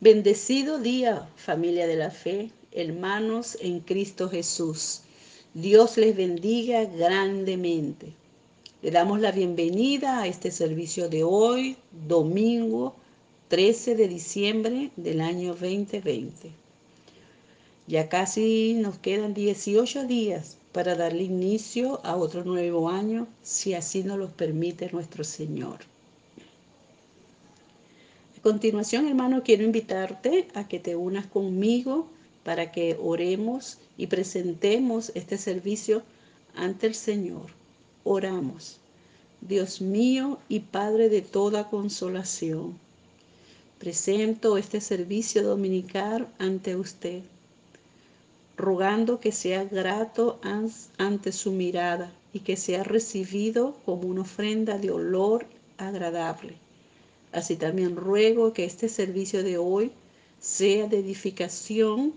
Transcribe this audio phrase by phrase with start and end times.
[0.00, 5.00] Bendecido día, familia de la fe, hermanos en Cristo Jesús.
[5.54, 8.12] Dios les bendiga grandemente.
[8.80, 11.76] Le damos la bienvenida a este servicio de hoy,
[12.06, 12.94] domingo
[13.48, 16.52] 13 de diciembre del año 2020.
[17.88, 24.04] Ya casi nos quedan 18 días para darle inicio a otro nuevo año, si así
[24.04, 25.80] nos lo permite nuestro Señor.
[28.38, 32.06] A continuación, hermano, quiero invitarte a que te unas conmigo
[32.44, 36.04] para que oremos y presentemos este servicio
[36.54, 37.46] ante el Señor.
[38.04, 38.78] Oramos.
[39.40, 42.78] Dios mío y Padre de toda consolación,
[43.80, 47.22] presento este servicio dominical ante usted,
[48.56, 50.38] rogando que sea grato
[50.96, 55.44] ante su mirada y que sea recibido como una ofrenda de olor
[55.76, 56.67] agradable
[57.32, 59.92] Así también ruego que este servicio de hoy
[60.40, 62.14] sea de edificación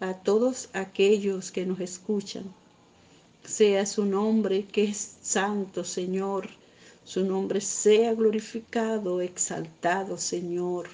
[0.00, 2.44] a todos aquellos que nos escuchan.
[3.44, 6.48] Sea su nombre que es santo, Señor.
[7.04, 10.88] Su nombre sea glorificado, exaltado, Señor.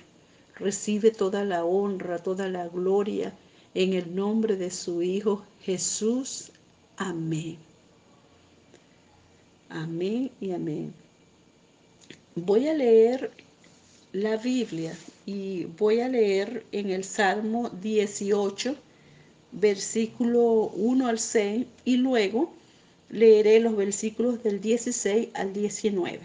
[0.56, 3.33] Recibe toda la honra, toda la gloria
[3.75, 6.50] en el nombre de su Hijo Jesús.
[6.97, 7.56] Amén.
[9.69, 10.92] Amén y amén.
[12.34, 13.31] Voy a leer
[14.12, 14.92] la Biblia
[15.25, 18.75] y voy a leer en el Salmo 18,
[19.53, 22.53] versículo 1 al 6 y luego
[23.08, 26.20] leeré los versículos del 16 al 19.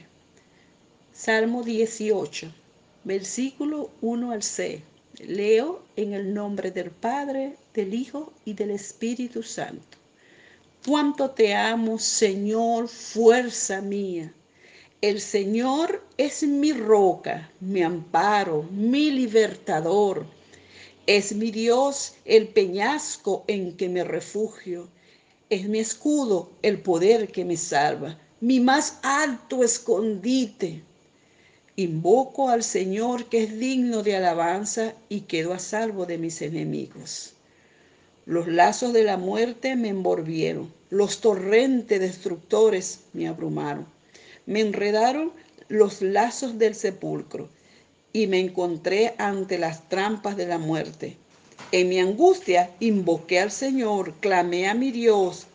[1.14, 2.52] Salmo 18,
[3.04, 4.82] versículo 1 al 6.
[5.28, 9.98] Leo en el nombre del Padre, del Hijo y del Espíritu Santo.
[10.86, 14.34] Cuánto te amo, Señor, fuerza mía.
[15.12, 20.26] El Señor es mi roca, mi amparo, mi libertador.
[21.06, 24.88] Es mi Dios el peñasco en que me refugio.
[25.52, 30.82] Es mi escudo el poder que me salva, mi más alto escondite.
[31.76, 37.34] Invoco al Señor que es digno de alabanza y quedo a salvo de mis enemigos.
[38.26, 43.94] Los lazos de la muerte me envolvieron, los torrentes destructores me abrumaron.
[44.46, 45.32] Me enredaron
[45.68, 47.50] los lazos del sepulcro
[48.14, 51.18] y me encontré ante las trampas de la muerte.
[51.72, 55.48] En mi angustia invoqué al Señor, clamé a mi Dios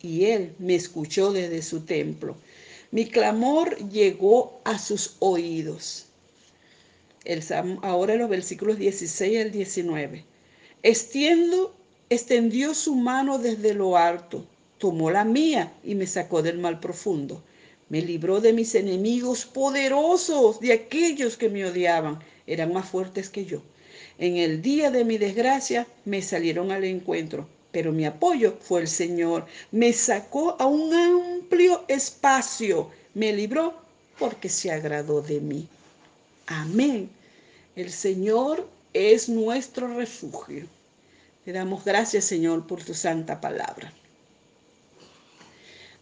[0.00, 2.36] y Él me escuchó desde su templo.
[2.92, 6.06] Mi clamor llegó a sus oídos.
[7.24, 7.42] El,
[7.82, 10.24] ahora los versículos 16 al 19.
[10.82, 11.74] Extiendo,
[12.08, 14.46] extendió su mano desde lo alto,
[14.78, 17.42] tomó la mía y me sacó del mal profundo.
[17.88, 23.44] Me libró de mis enemigos poderosos, de aquellos que me odiaban, eran más fuertes que
[23.44, 23.62] yo.
[24.18, 28.88] En el día de mi desgracia me salieron al encuentro, pero mi apoyo fue el
[28.88, 29.46] Señor.
[29.70, 33.74] Me sacó a un amplio espacio, me libró
[34.18, 35.68] porque se agradó de mí.
[36.46, 37.10] Amén.
[37.76, 40.66] El Señor es nuestro refugio.
[41.44, 43.92] Te damos gracias, Señor, por tu santa palabra.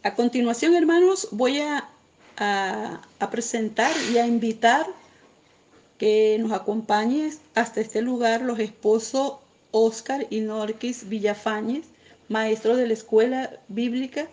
[0.05, 1.89] A continuación, hermanos, voy a,
[3.31, 4.85] presentar y a invitar
[5.97, 9.37] que nos acompañen hasta este lugar los esposos
[9.71, 11.87] Oscar y Norquis Villafañez,
[12.29, 14.29] maestros de la escuela bíblica,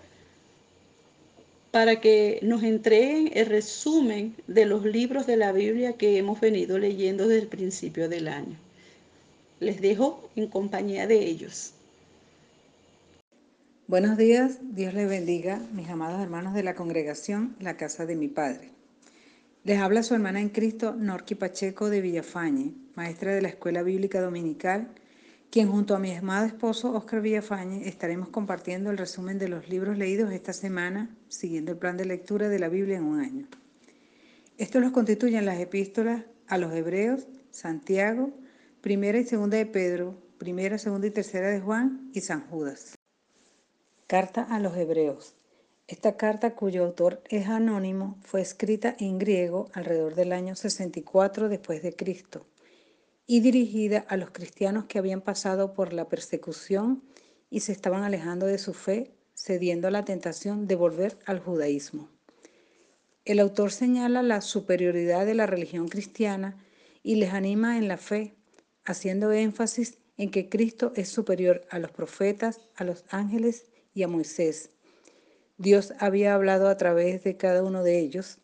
[1.71, 6.79] para que nos entreguen el resumen de los libros de la Biblia que hemos venido
[6.79, 8.57] leyendo desde el principio del año.
[9.61, 11.71] Les dejo en compañía de ellos.
[13.87, 18.29] Buenos días, Dios les bendiga, mis amados hermanos de la congregación La Casa de mi
[18.29, 18.69] Padre.
[19.65, 24.21] Les habla su hermana en Cristo, Norqui Pacheco de Villafañe, maestra de la Escuela Bíblica
[24.21, 24.87] Dominical,
[25.49, 29.97] quien junto a mi amado esposo Oscar Villafañe estaremos compartiendo el resumen de los libros
[29.97, 33.47] leídos esta semana, siguiendo el plan de lectura de la Biblia en un año.
[34.57, 38.31] Estos los constituyen las epístolas a los Hebreos, Santiago,
[38.79, 42.95] Primera y Segunda de Pedro, Primera, Segunda y Tercera de Juan y San Judas.
[44.11, 45.35] Carta a los Hebreos.
[45.87, 51.81] Esta carta, cuyo autor es anónimo, fue escrita en griego alrededor del año 64 después
[51.81, 52.45] de Cristo
[53.25, 57.01] y dirigida a los cristianos que habían pasado por la persecución
[57.49, 62.09] y se estaban alejando de su fe, cediendo a la tentación de volver al judaísmo.
[63.23, 66.57] El autor señala la superioridad de la religión cristiana
[67.01, 68.35] y les anima en la fe,
[68.83, 74.07] haciendo énfasis en que Cristo es superior a los profetas, a los ángeles y a
[74.07, 74.69] Moisés.
[75.57, 78.39] Dios había hablado a través de cada uno de ellos,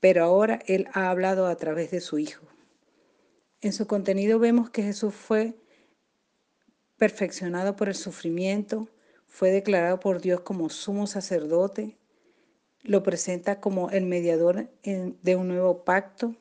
[0.00, 2.46] pero ahora Él ha hablado a través de su Hijo.
[3.60, 5.54] En su contenido vemos que Jesús fue
[6.96, 8.88] perfeccionado por el sufrimiento,
[9.26, 11.96] fue declarado por Dios como sumo sacerdote,
[12.82, 16.36] lo presenta como el mediador de un nuevo pacto,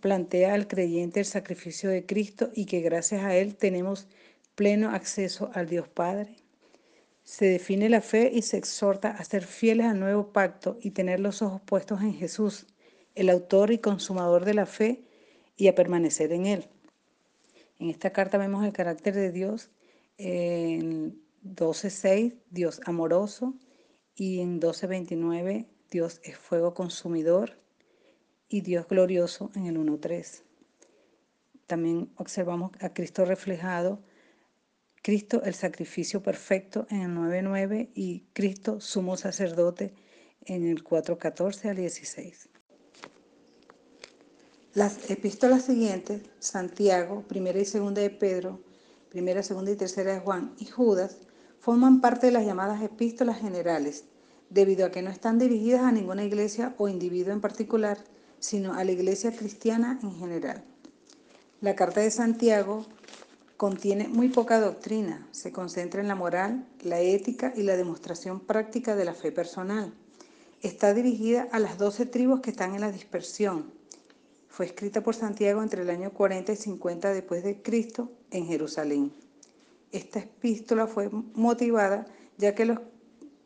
[0.00, 4.06] plantea al creyente el sacrificio de Cristo y que gracias a él tenemos
[4.54, 6.36] pleno acceso al Dios Padre.
[7.30, 11.20] Se define la fe y se exhorta a ser fieles al nuevo pacto y tener
[11.20, 12.66] los ojos puestos en Jesús,
[13.14, 15.04] el autor y consumador de la fe,
[15.56, 16.66] y a permanecer en él.
[17.78, 19.70] En esta carta vemos el carácter de Dios
[20.18, 23.54] en 12.6, Dios amoroso,
[24.16, 27.60] y en 12.29, Dios es fuego consumidor,
[28.48, 30.42] y Dios glorioso en el 1.3.
[31.68, 34.02] También observamos a Cristo reflejado,
[35.02, 39.94] Cristo el sacrificio perfecto en el 9.9 y Cristo sumo sacerdote
[40.44, 42.48] en el 4.14 al 16.
[44.74, 48.60] Las epístolas siguientes, Santiago, primera y segunda de Pedro,
[49.08, 51.16] primera, segunda y tercera de Juan y Judas,
[51.58, 54.04] forman parte de las llamadas epístolas generales,
[54.50, 57.98] debido a que no están dirigidas a ninguna iglesia o individuo en particular,
[58.38, 60.62] sino a la iglesia cristiana en general.
[61.60, 62.86] La carta de Santiago
[63.60, 68.96] contiene muy poca doctrina, se concentra en la moral, la ética y la demostración práctica
[68.96, 69.92] de la fe personal.
[70.62, 73.70] Está dirigida a las doce tribus que están en la dispersión.
[74.48, 79.12] Fue escrita por Santiago entre el año 40 y 50 después de Cristo en Jerusalén.
[79.92, 82.06] Esta epístola fue motivada
[82.38, 82.78] ya que los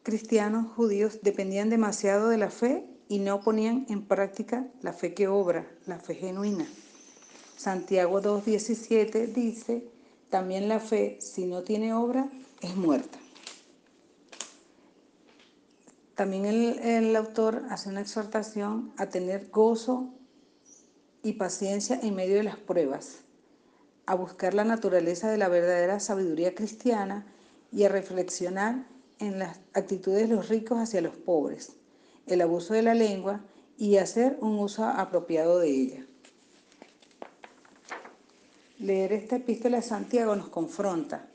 [0.05, 5.26] cristianos judíos dependían demasiado de la fe y no ponían en práctica la fe que
[5.26, 6.69] obra, la fe genuina.
[7.56, 9.88] Santiago 2.17 dice,
[10.34, 12.28] también la fe, si no tiene obra,
[12.60, 13.20] es muerta.
[16.16, 20.12] También el, autor hace una exhortación a tener gozo
[21.22, 23.19] y paciencia en medio de las pruebas,
[24.06, 27.32] a buscar la naturaleza de la verdadera sabiduría cristiana
[27.70, 28.88] y a reflexionar
[29.20, 31.76] en las actitudes de los ricos hacia los pobres
[32.26, 33.44] el abuso de la lengua
[33.78, 36.06] y hacer un uso apropiado de ella.
[38.81, 41.26] Leer esta epístola de Santiago nos confronta.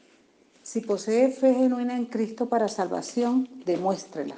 [0.62, 4.36] Si posee fe genuina en Cristo para salvación, demuéstrela.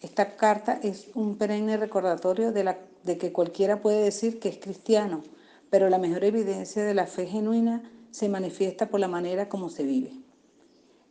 [0.00, 4.58] Esta carta es un perenne recordatorio de, la, de que cualquiera puede decir que es
[4.58, 5.22] cristiano,
[5.70, 9.84] pero la mejor evidencia de la fe genuina se manifiesta por la manera como se
[9.84, 10.12] vive.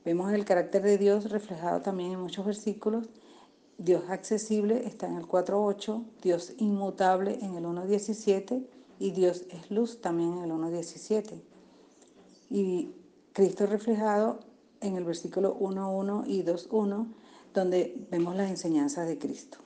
[0.03, 3.07] Vemos el carácter de Dios reflejado también en muchos versículos
[3.77, 8.65] Dios accesible está en el 4.8, Dios inmutable en el 1.17
[8.99, 11.39] y Dios es luz también en el 1.17.
[12.49, 12.89] Y
[13.33, 14.39] Cristo reflejado
[14.81, 17.07] en el versículo 1.1 y 2.1,
[17.53, 19.57] donde vemos las enseñanzas de Cristo.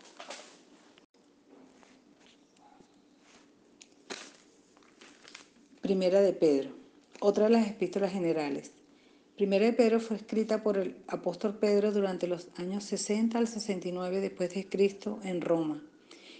[5.81, 6.71] Primera de Pedro,
[7.19, 8.71] otra de las epístolas generales.
[9.35, 14.19] Primera de Pedro fue escrita por el apóstol Pedro durante los años 60 al 69
[14.19, 15.81] después de Cristo en Roma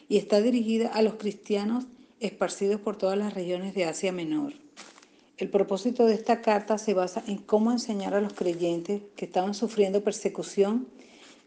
[0.08, 1.86] y está dirigida a los cristianos
[2.22, 4.54] esparcidos por todas las regiones de Asia Menor.
[5.38, 9.56] El propósito de esta carta se basa en cómo enseñar a los creyentes que estaban
[9.56, 10.88] sufriendo persecución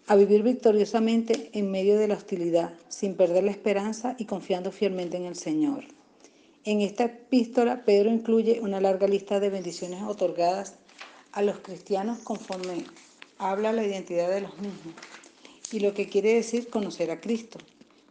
[0.08, 5.16] a vivir victoriosamente en medio de la hostilidad, sin perder la esperanza y confiando fielmente
[5.16, 5.84] en el Señor.
[6.64, 10.74] En esta epístola, Pedro incluye una larga lista de bendiciones otorgadas
[11.32, 12.84] a los cristianos conforme
[13.38, 14.94] habla la identidad de los mismos
[15.70, 17.58] y lo que quiere decir conocer a Cristo.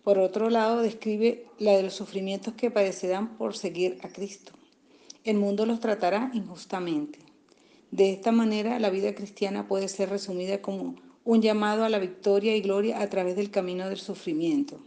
[0.03, 4.51] Por otro lado, describe la de los sufrimientos que padecerán por seguir a Cristo.
[5.23, 7.19] El mundo los tratará injustamente.
[7.91, 12.55] De esta manera, la vida cristiana puede ser resumida como un llamado a la victoria
[12.55, 14.79] y gloria a través del camino del sufrimiento.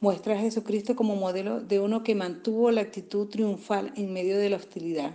[0.00, 4.50] Muestra a Jesucristo como modelo de uno que mantuvo la actitud triunfal en medio de
[4.50, 5.14] la hostilidad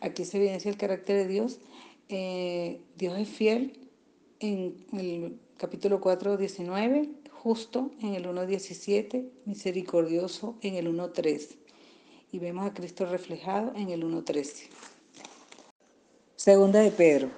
[0.00, 1.58] aquí se evidencia el carácter de Dios.
[2.08, 3.78] Eh, Dios es fiel
[4.40, 7.08] en el capítulo 4, 19,
[7.48, 11.56] justo en el 1, 17, misericordioso en el 1, 3.
[12.30, 14.68] Y vemos a Cristo reflejado en el 1, 13.
[16.36, 17.30] Segunda de Pedro,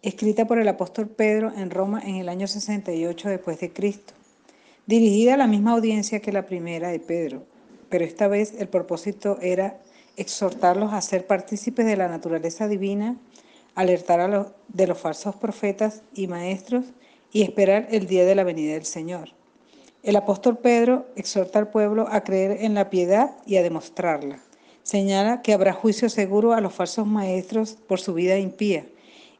[0.00, 4.14] escrita por el apóstol Pedro en Roma en el año 68 después de Cristo,
[4.86, 7.44] dirigida a la misma audiencia que la primera de Pedro,
[7.90, 9.78] pero esta vez el propósito era
[10.16, 13.18] exhortarlos a ser partícipes de la naturaleza divina,
[13.74, 16.86] alertar a los, de los falsos profetas y maestros
[17.34, 19.32] y esperar el día de la venida del Señor.
[20.02, 24.38] El apóstol Pedro exhorta al pueblo a creer en la piedad y a demostrarla.
[24.82, 28.86] Señala que habrá juicio seguro a los falsos maestros por su vida impía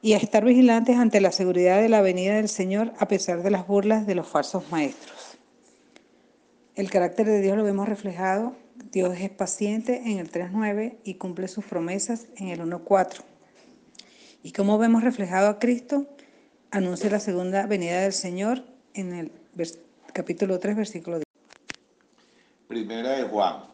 [0.02, 3.50] y a estar vigilantes ante la seguridad de la venida del Señor a pesar de
[3.50, 5.38] las burlas de los falsos maestros.
[6.74, 8.56] El carácter de Dios lo vemos reflejado
[8.90, 13.22] Dios es paciente en el 3.9 y cumple sus promesas en el 1.4.
[14.42, 16.06] ¿Y cómo vemos reflejado a Cristo?
[16.74, 18.64] Anuncia la segunda venida del Señor
[18.94, 19.30] en el
[20.12, 21.24] capítulo 3, versículo 10.
[22.66, 23.66] Primera de Juan.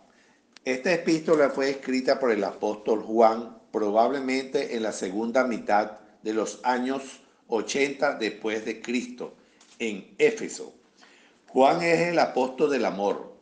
[0.66, 5.92] Esta epístola fue escrita por el apóstol Juan probablemente en la segunda mitad
[6.22, 9.34] de los años 80 después de Cristo,
[9.78, 10.74] en Éfeso.
[11.48, 13.34] Juan es el apóstol del amor.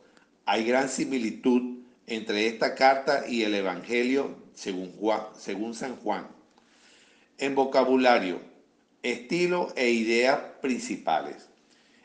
[0.45, 6.29] Hay gran similitud entre esta carta y el Evangelio según, Juan, según San Juan.
[7.37, 8.48] En vocabulario,
[9.03, 11.49] estilo e ideas principales.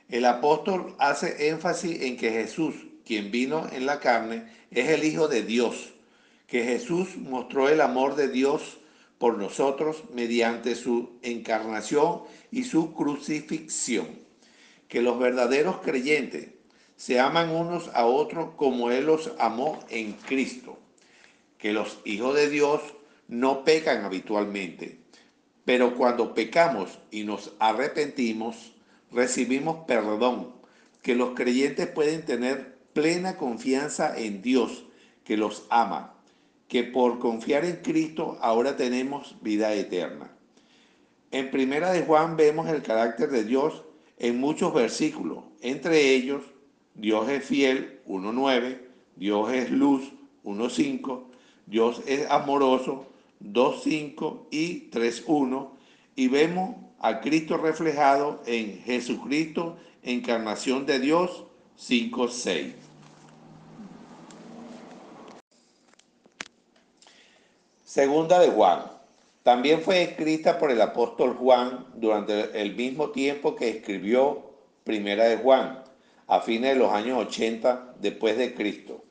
[0.08, 2.74] El apóstol hace énfasis en que Jesús,
[3.04, 5.94] quien vino en la carne, es el Hijo de Dios,
[6.46, 8.78] que Jesús mostró el amor de Dios
[9.18, 14.06] por nosotros mediante su encarnación y su crucifixión.
[14.88, 16.48] Que los verdaderos creyentes
[16.96, 20.78] se aman unos a otros como Él los amó en Cristo.
[21.58, 22.82] Que los hijos de Dios
[23.26, 24.98] no pecan habitualmente,
[25.64, 28.74] pero cuando pecamos y nos arrepentimos,
[29.10, 30.52] recibimos perdón.
[31.02, 34.86] Que los creyentes pueden tener plena confianza en Dios,
[35.24, 36.14] que los ama
[36.68, 40.30] que por confiar en Cristo ahora tenemos vida eterna.
[41.30, 43.84] En primera de Juan vemos el carácter de Dios
[44.18, 46.42] en muchos versículos, entre ellos
[46.94, 48.80] Dios es fiel 1.9,
[49.16, 50.12] Dios es luz
[50.44, 51.24] 1.5,
[51.66, 53.06] Dios es amoroso
[53.44, 55.70] 2.5 y 3.1
[56.16, 61.44] y vemos a Cristo reflejado en Jesucristo, encarnación de Dios
[61.78, 62.72] 5.6.
[67.84, 68.90] Segunda de Juan.
[69.42, 75.36] También fue escrita por el apóstol Juan durante el mismo tiempo que escribió Primera de
[75.36, 75.84] Juan,
[76.26, 79.04] a fines de los años 80 después de Cristo.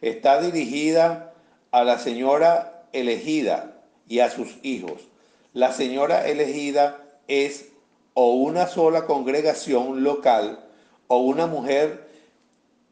[0.00, 1.32] Está dirigida
[1.70, 5.08] a la señora elegida y a sus hijos.
[5.52, 7.66] La señora elegida es
[8.14, 10.64] o una sola congregación local
[11.06, 12.08] o una mujer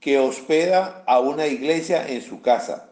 [0.00, 2.91] que hospeda a una iglesia en su casa.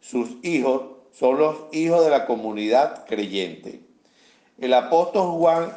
[0.00, 0.82] Sus hijos
[1.12, 3.80] son los hijos de la comunidad creyente.
[4.58, 5.72] El apóstol Juan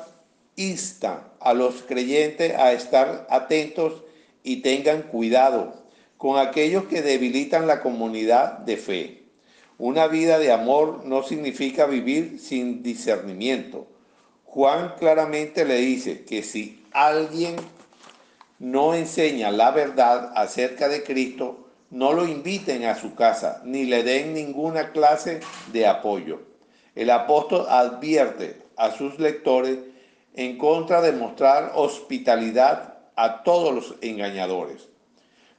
[0.56, 4.04] insta a los creyentes a estar atentos
[4.44, 5.74] y tengan cuidado
[6.18, 9.25] con aquellos que debilitan la comunidad de fe.
[9.78, 13.88] Una vida de amor no significa vivir sin discernimiento.
[14.46, 17.58] Juan claramente le dice que si alguien
[18.58, 24.04] no enseña la verdad acerca de Cristo, no lo inviten a su casa ni le
[24.04, 25.42] den ninguna clase
[25.74, 26.40] de apoyo.
[26.96, 29.80] El apóstol advierte a sus lectores
[30.36, 34.88] en contra de mostrar hospitalidad a todos los engañadores.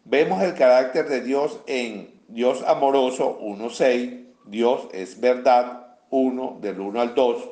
[0.04, 7.00] Vemos el carácter de Dios en Dios amoroso 1.6, Dios es verdad 1 del 1
[7.00, 7.48] al 2.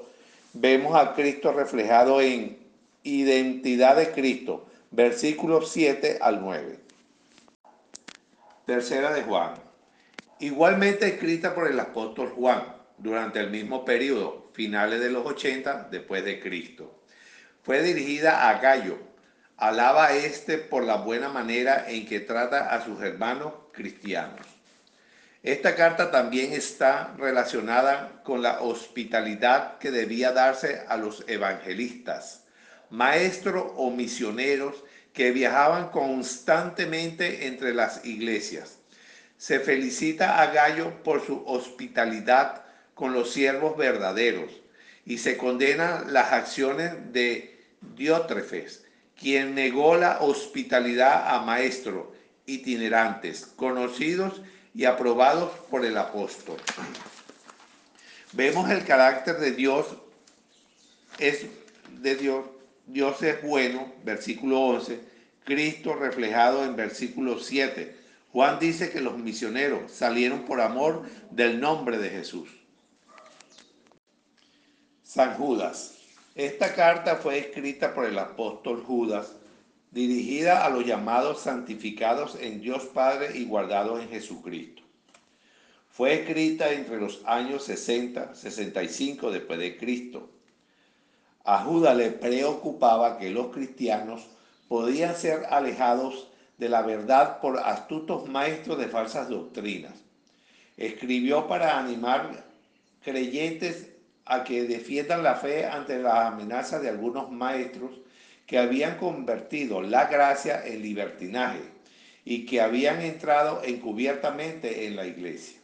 [0.55, 2.59] Vemos a Cristo reflejado en
[3.05, 6.81] identidad de Cristo, versículos 7 al 9.
[8.67, 9.55] Tercera de Juan.
[10.41, 12.65] Igualmente escrita por el apóstol Juan
[12.99, 17.01] durante el mismo periodo, finales de los 80 después de Cristo.
[17.63, 18.99] Fue dirigida a Gallo.
[19.57, 24.54] Alaba a este por la buena manera en que trata a sus hermanos cristianos.
[25.45, 32.45] Esta carta también está relacionada con la hospitalidad que debía darse a los evangelistas,
[32.89, 34.83] maestros o misioneros
[35.13, 38.79] que viajaban constantemente entre las iglesias.
[39.37, 44.51] Se felicita a Gallo por su hospitalidad con los siervos verdaderos
[45.05, 47.63] y se condena las acciones de
[47.95, 52.07] Diótrefes, quien negó la hospitalidad a maestros
[52.47, 54.41] itinerantes, conocidos
[54.75, 56.57] y aprobados por el apóstol.
[58.33, 59.87] Vemos el carácter de Dios
[61.19, 61.47] es
[62.01, 62.45] de Dios
[62.87, 65.01] Dios es bueno, versículo 11,
[65.45, 67.97] Cristo reflejado en versículo 7.
[68.33, 72.49] Juan dice que los misioneros salieron por amor del nombre de Jesús.
[75.03, 75.99] San Judas.
[76.35, 79.37] Esta carta fue escrita por el apóstol Judas,
[79.95, 84.83] dirigida a los llamados santificados en Dios Padre y guardados en Jesucristo.
[85.89, 90.29] Fue escrita entre los años 60, 65 después de Cristo
[91.45, 94.27] a Judas le preocupaba que los cristianos
[94.67, 99.93] podían ser alejados de la verdad por astutos maestros de falsas doctrinas.
[100.79, 102.45] Escribió para animar
[103.03, 103.91] creyentes
[104.25, 107.91] a que defiendan la fe ante la amenaza de algunos maestros
[108.55, 111.59] que habían convertido la gracia en libertinaje
[112.25, 115.59] y que habían entrado encubiertamente en la iglesia.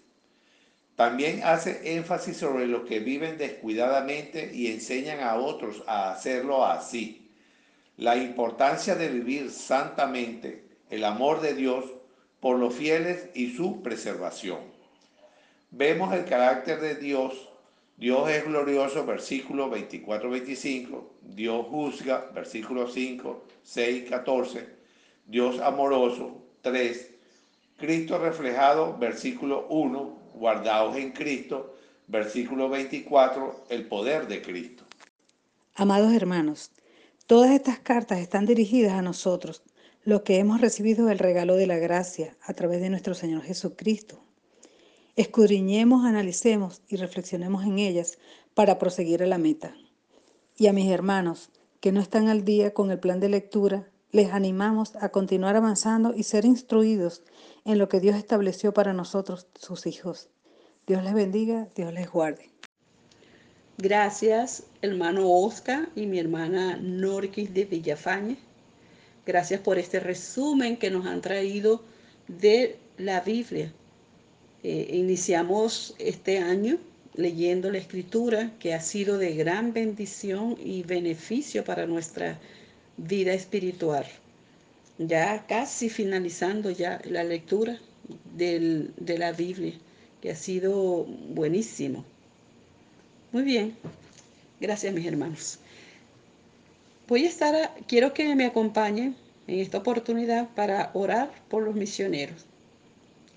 [0.97, 7.31] También hace énfasis sobre los que viven descuidadamente y enseñan a otros a hacerlo así.
[7.97, 11.85] La importancia de vivir santamente, el amor de Dios
[12.41, 14.59] por los fieles y su preservación.
[15.71, 17.50] Vemos el carácter de Dios.
[18.01, 21.03] Dios es glorioso, versículo 24-25.
[21.21, 24.67] Dios juzga, versículo 5, 6, 14.
[25.27, 27.11] Dios amoroso, 3.
[27.77, 31.77] Cristo reflejado, versículo 1 guardaos en Cristo,
[32.07, 34.85] versículo 24, el poder de Cristo.
[35.75, 36.71] Amados hermanos,
[37.27, 39.63] todas estas cartas están dirigidas a nosotros,
[40.05, 44.25] los que hemos recibido el regalo de la gracia a través de nuestro Señor Jesucristo.
[45.17, 48.19] Escudriñemos, analicemos y reflexionemos en ellas
[48.55, 49.75] para proseguir a la meta.
[50.57, 51.51] Y a mis hermanos
[51.81, 56.15] que no están al día con el plan de lectura, les animamos a continuar avanzando
[56.15, 57.23] y ser instruidos
[57.65, 60.29] en lo que Dios estableció para nosotros, sus hijos.
[60.87, 62.51] Dios les bendiga, Dios les guarde.
[63.79, 68.37] Gracias, hermano Oscar y mi hermana Norquis de Villafañe.
[69.25, 71.83] Gracias por este resumen que nos han traído
[72.29, 73.73] de la Biblia.
[74.63, 76.79] Eh, iniciamos este año
[77.15, 82.39] leyendo la escritura que ha sido de gran bendición y beneficio para nuestra
[82.99, 84.05] vida espiritual.
[84.99, 87.79] Ya casi finalizando ya la lectura
[88.37, 89.73] de la Biblia,
[90.21, 92.05] que ha sido buenísimo.
[93.33, 93.75] Muy bien,
[94.61, 95.59] gracias mis hermanos.
[97.09, 102.50] Voy a estar, quiero que me acompañen en esta oportunidad para orar por los misioneros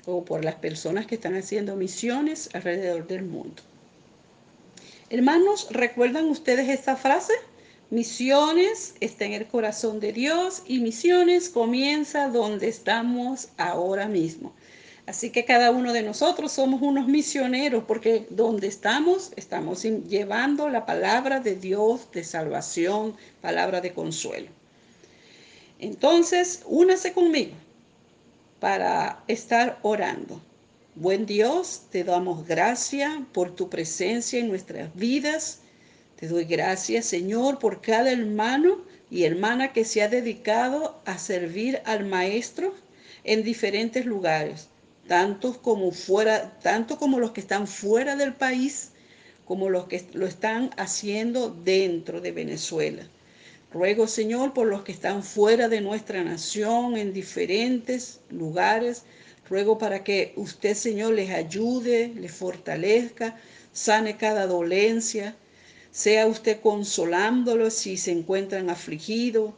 [0.06, 3.62] o por las personas que están haciendo misiones alrededor del mundo.
[5.10, 7.34] Hermanos, ¿recuerdan ustedes esta frase?
[7.90, 14.54] Misiones está en el corazón de Dios y misiones comienza donde estamos ahora mismo.
[15.06, 20.86] Así que cada uno de nosotros somos unos misioneros porque donde estamos estamos llevando la
[20.86, 24.50] palabra de Dios de salvación, palabra de consuelo.
[25.78, 27.52] Entonces, únase conmigo
[28.64, 30.42] para estar orando.
[30.96, 35.60] Buen Dios, te damos gracias por tu presencia en nuestras vidas.
[36.16, 38.78] Te doy gracias, Señor, por cada hermano
[39.12, 42.74] y hermana que se ha dedicado a servir al Maestro
[43.26, 44.70] en diferentes lugares,
[45.10, 48.92] tanto como fuera, tanto como los que están fuera del país,
[49.44, 53.04] como los que lo están haciendo dentro de Venezuela.
[53.74, 59.02] Ruego, Señor, por los que están fuera de nuestra nación, en diferentes lugares.
[59.50, 63.36] Ruego para que usted, Señor, les ayude, les fortalezca,
[63.72, 65.36] sane cada dolencia,
[65.90, 69.54] sea usted consolándolos si se encuentran afligidos,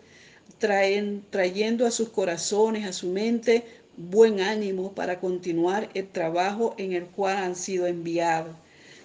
[1.30, 3.66] trayendo a sus corazones, a su mente,
[3.98, 8.56] buen ánimo para continuar el trabajo en el cual han sido enviados.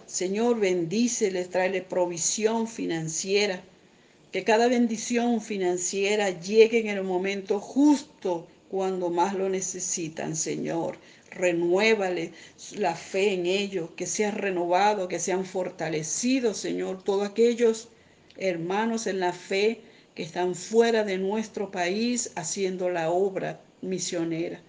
[0.06, 3.62] Señor, bendíceles, tráele provisión financiera,
[4.32, 10.98] que cada bendición financiera llegue en el momento justo cuando más lo necesitan, Señor.
[11.30, 12.32] Renuévale
[12.76, 17.88] la fe en ellos, que sean renovados, que sean fortalecidos, Señor, todos aquellos
[18.36, 19.80] hermanos en la fe
[20.14, 24.60] que están fuera de nuestro país haciendo la obra misionera.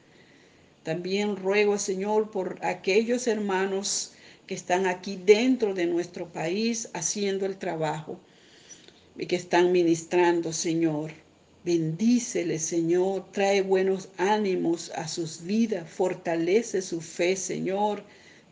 [0.83, 4.13] También ruego, Señor, por aquellos hermanos
[4.47, 8.19] que están aquí dentro de nuestro país haciendo el trabajo
[9.27, 11.11] que están ministrando, Señor.
[11.63, 18.03] Bendícele, Señor, trae buenos ánimos a sus vidas, fortalece su fe, Señor,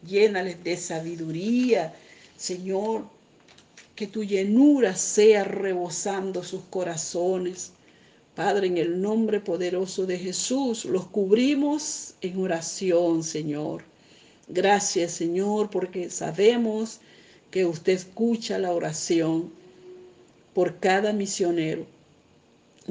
[0.07, 1.93] llénales de sabiduría,
[2.37, 3.05] Señor,
[3.95, 7.71] que tu llenura sea rebosando sus corazones.
[8.35, 13.83] Padre, en el nombre poderoso de Jesús, los cubrimos en oración, Señor.
[14.47, 16.99] Gracias, Señor, porque sabemos
[17.49, 19.51] que usted escucha la oración
[20.53, 21.85] por cada misionero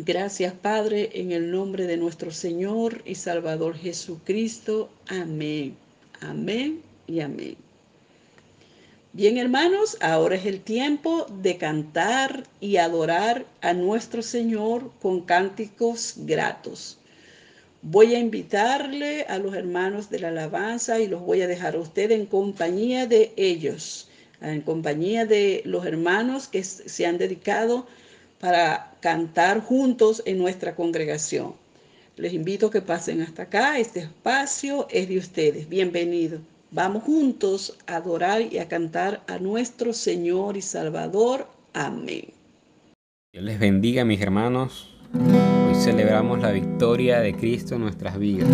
[0.04, 4.90] Gracias, Padre, en el nombre de nuestro Señor y Salvador Jesucristo.
[5.08, 5.76] Amén.
[6.20, 7.56] Amén y amén.
[9.12, 16.14] Bien, hermanos, ahora es el tiempo de cantar y adorar a nuestro Señor con cánticos
[16.18, 16.98] gratos.
[17.82, 21.80] Voy a invitarle a los hermanos de la alabanza y los voy a dejar a
[21.80, 24.07] usted en compañía de ellos,
[24.40, 27.86] en compañía de los hermanos que se han dedicado
[28.40, 31.54] para cantar juntos en nuestra congregación.
[32.16, 36.40] Les invito a que pasen hasta acá, este espacio es de ustedes, bienvenidos.
[36.70, 41.46] Vamos juntos a adorar y a cantar a nuestro Señor y Salvador.
[41.72, 42.26] Amén.
[43.32, 44.94] Dios les bendiga mis hermanos.
[45.14, 48.48] Hoy celebramos la victoria de Cristo en nuestras vidas.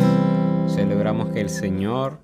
[0.68, 2.18] Celebramos que el Señor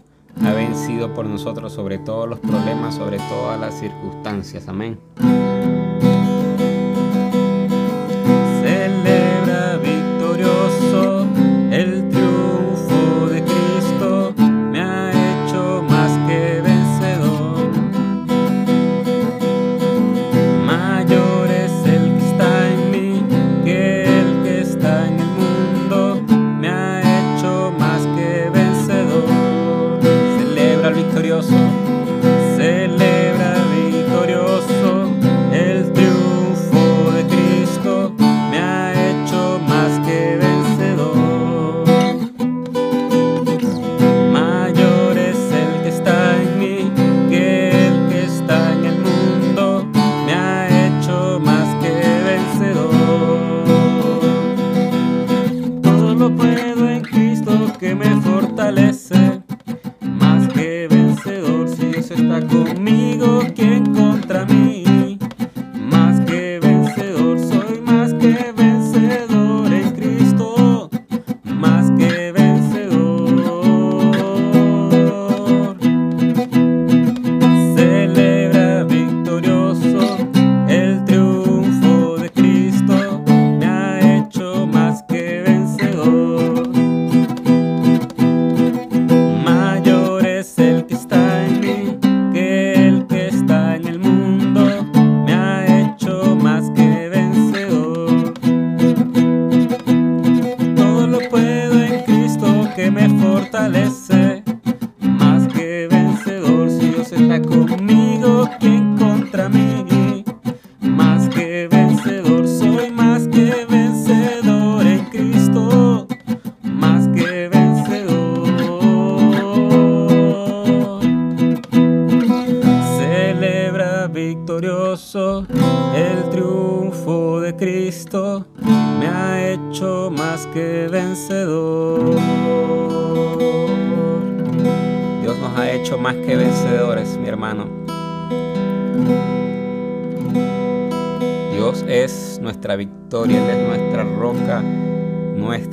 [0.44, 4.68] ha vencido por nosotros sobre todos los problemas, sobre todas las circunstancias.
[4.68, 4.98] Amén.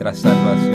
[0.08, 0.67] 暮らしたい話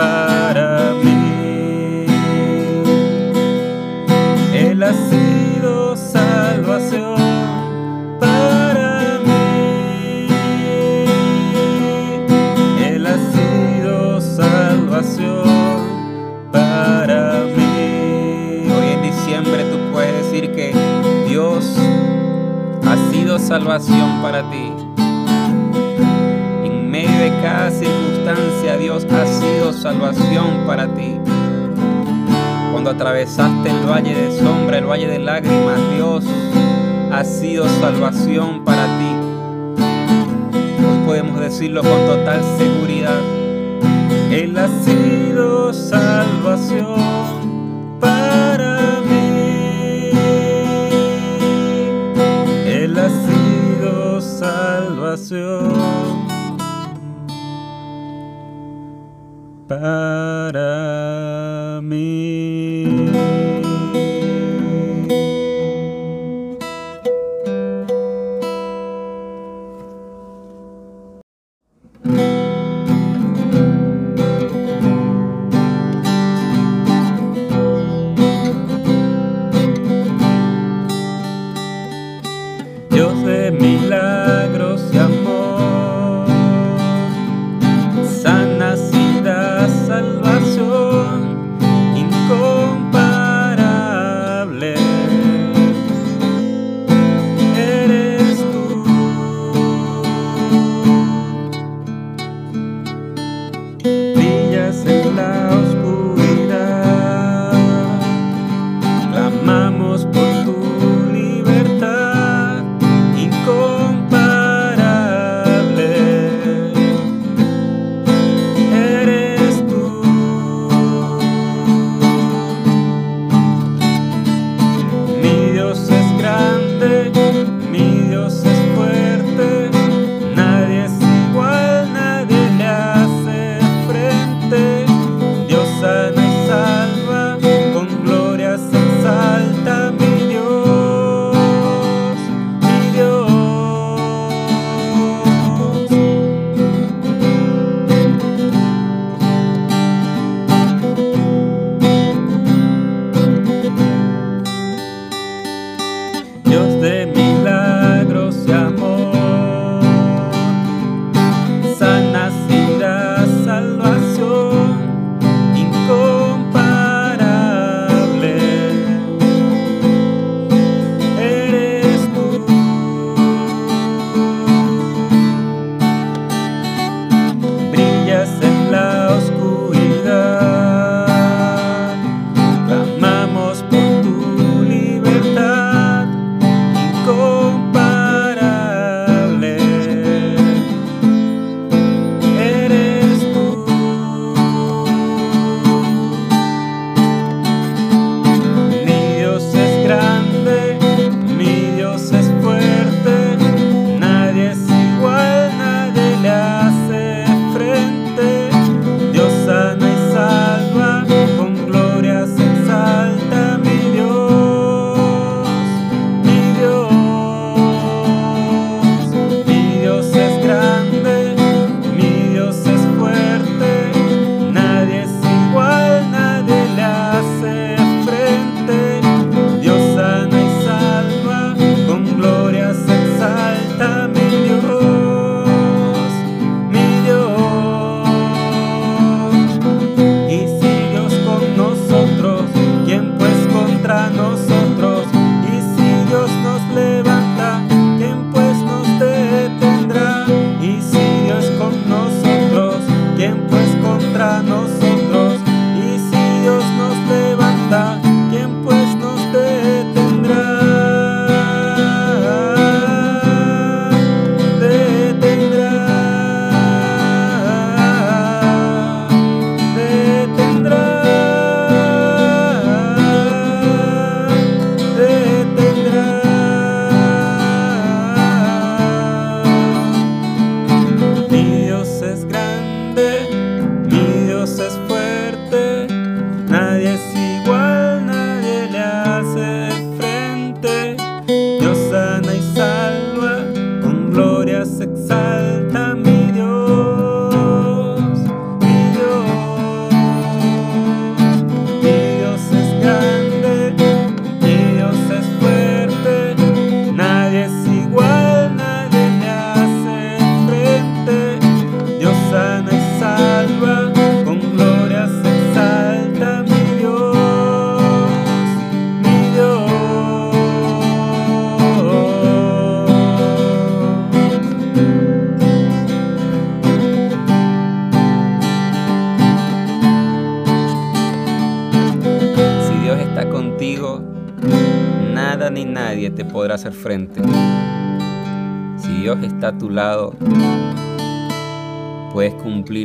[0.00, 0.39] bye.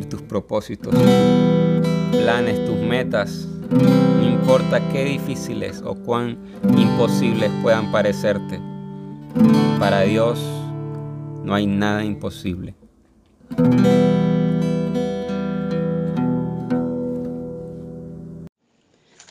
[0.10, 0.96] Tus propósitos,
[2.12, 6.40] planes, tus metas, no importa qué difíciles o cuán
[6.76, 8.60] imposibles puedan parecerte.
[9.80, 10.40] Para Dios
[11.44, 12.74] no hay nada imposible.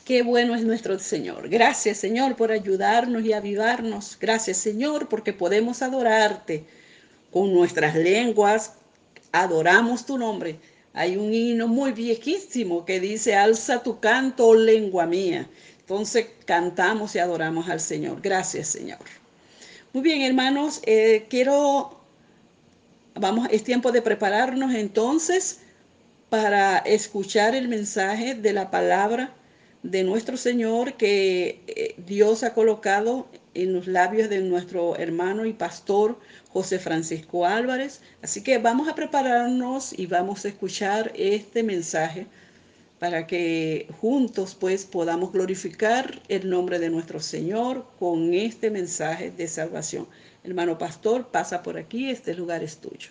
[0.04, 1.48] Qué bueno es nuestro Señor.
[1.48, 4.16] Gracias, Señor, por ayudarnos y avivarnos.
[4.20, 6.64] Gracias, Señor, porque podemos adorarte
[7.32, 8.74] con nuestras lenguas.
[9.34, 10.60] Adoramos tu nombre.
[10.92, 15.50] Hay un himno muy viejísimo que dice, alza tu canto, lengua mía.
[15.80, 18.20] Entonces cantamos y adoramos al Señor.
[18.22, 19.00] Gracias, Señor.
[19.92, 22.00] Muy bien, hermanos, eh, quiero,
[23.16, 25.58] vamos, es tiempo de prepararnos entonces
[26.28, 29.34] para escuchar el mensaje de la palabra
[29.82, 35.52] de nuestro Señor que eh, Dios ha colocado en los labios de nuestro hermano y
[35.52, 38.00] pastor José Francisco Álvarez.
[38.22, 42.26] Así que vamos a prepararnos y vamos a escuchar este mensaje
[42.98, 49.46] para que juntos pues podamos glorificar el nombre de nuestro Señor con este mensaje de
[49.48, 50.06] salvación.
[50.42, 53.10] Hermano pastor, pasa por aquí, este lugar es tuyo.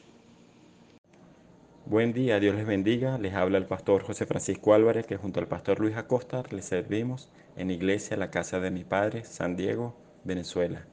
[1.85, 3.17] Buen día, Dios les bendiga.
[3.17, 7.29] Les habla el pastor José Francisco Álvarez, que junto al pastor Luis Acosta les servimos
[7.57, 10.85] en iglesia La Casa de mi Padre, San Diego, Venezuela.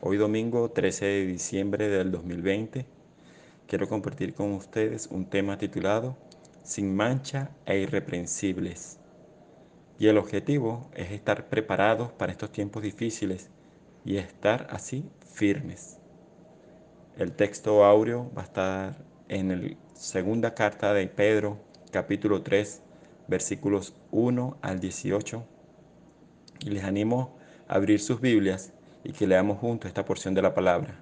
[0.00, 2.86] Hoy domingo 13 de diciembre del 2020,
[3.66, 6.16] quiero compartir con ustedes un tema titulado
[6.62, 9.00] Sin mancha e irreprensibles.
[9.98, 13.50] Y el objetivo es estar preparados para estos tiempos difíciles
[14.04, 15.98] y estar así firmes.
[17.16, 21.58] El texto áureo va a estar en el Segunda carta de Pedro,
[21.90, 22.80] capítulo 3,
[23.26, 25.44] versículos 1 al 18.
[26.60, 27.37] Y les animo
[27.68, 28.72] abrir sus Biblias
[29.04, 30.98] y que leamos juntos esta porción de la palabra.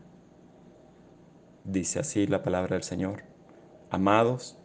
[1.65, 3.23] Dice así la palabra del Señor.
[3.91, 4.59] Amados,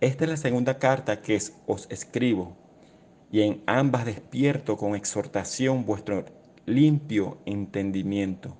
[0.00, 2.56] esta es la segunda carta que os escribo,
[3.32, 6.24] y en ambas despierto con exhortación vuestro
[6.66, 8.56] limpio entendimiento,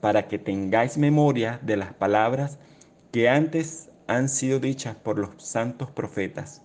[0.00, 2.58] para que tengáis memoria de las palabras
[3.12, 6.62] que antes han sido dichas por los santos profetas,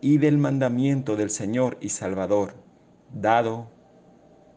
[0.00, 2.54] y del mandamiento del Señor y Salvador,
[3.12, 3.70] dado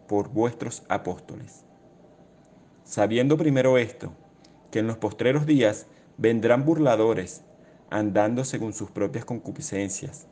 [0.08, 1.66] por vuestros apóstoles.
[2.84, 4.14] Sabiendo primero esto,
[4.72, 5.88] que en los postreros días
[6.18, 7.44] vendrán burladores,
[7.90, 10.28] andando según sus propias concupiscencias,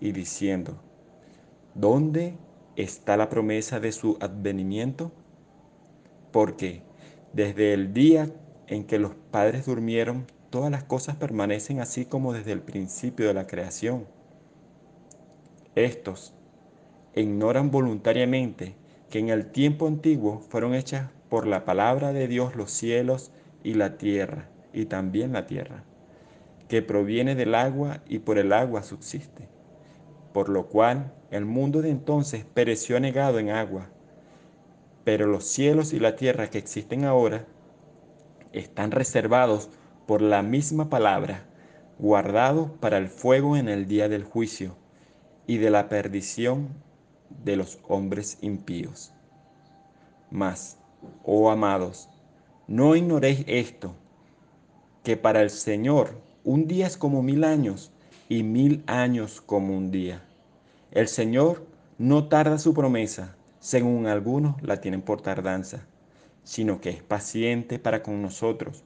[0.00, 0.80] y diciendo,
[1.74, 2.36] ¿dónde
[2.76, 5.12] está la promesa de su advenimiento?
[6.32, 6.82] Porque
[7.32, 8.28] desde el día
[8.66, 13.34] en que los padres durmieron, todas las cosas permanecen así como desde el principio de
[13.34, 14.06] la creación.
[15.74, 16.34] Estos
[17.20, 18.74] ignoran voluntariamente
[19.10, 23.30] que en el tiempo antiguo fueron hechas por la palabra de Dios los cielos
[23.62, 25.84] y la tierra, y también la tierra,
[26.68, 29.48] que proviene del agua y por el agua subsiste,
[30.32, 33.90] por lo cual el mundo de entonces pereció negado en agua,
[35.04, 37.44] pero los cielos y la tierra que existen ahora
[38.52, 39.70] están reservados
[40.06, 41.44] por la misma palabra,
[41.98, 44.76] guardados para el fuego en el día del juicio
[45.46, 46.68] y de la perdición
[47.44, 49.12] de los hombres impíos.
[50.30, 50.78] Mas,
[51.24, 52.08] oh amados,
[52.66, 53.94] no ignoréis esto,
[55.02, 57.92] que para el Señor un día es como mil años
[58.28, 60.22] y mil años como un día.
[60.90, 61.66] El Señor
[61.98, 65.86] no tarda su promesa, según algunos la tienen por tardanza
[66.44, 68.82] sino que es paciente para con nosotros,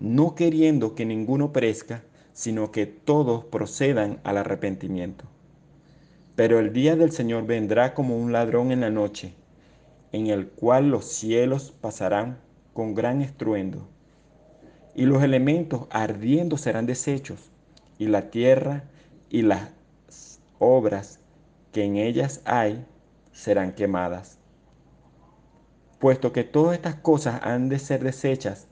[0.00, 5.24] no queriendo que ninguno perezca, sino que todos procedan al arrepentimiento.
[6.38, 9.34] Pero el día del Señor vendrá como un ladrón en la noche,
[10.12, 12.38] en el cual los cielos pasarán
[12.74, 13.88] con gran estruendo,
[14.94, 17.50] y los elementos ardiendo serán deshechos,
[17.98, 18.84] y la tierra
[19.28, 19.72] y las
[20.60, 21.18] obras
[21.72, 22.86] que en ellas hay
[23.32, 24.38] serán quemadas.
[25.98, 28.68] Puesto que todas estas cosas han de ser desechas,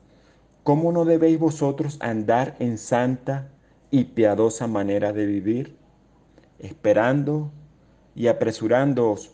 [0.62, 3.50] ¿cómo no debéis vosotros andar en santa
[3.90, 5.76] y piadosa manera de vivir,
[6.58, 7.50] esperando
[8.14, 9.32] y apresurándoos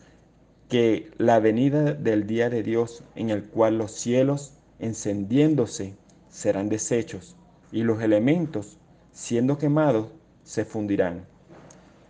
[0.69, 5.95] que la venida del día de Dios en el cual los cielos encendiéndose
[6.29, 7.35] serán deshechos
[7.71, 8.77] y los elementos
[9.11, 10.07] siendo quemados
[10.43, 11.25] se fundirán.